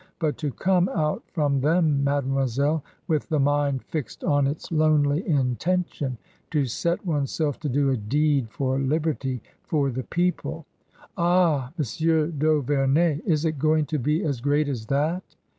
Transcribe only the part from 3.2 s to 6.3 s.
the mind fixed on its lonely intention.